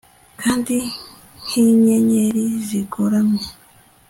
Kandi 0.41 0.75
nkinyenyeri 1.43 2.43
zigoramye 2.67 3.47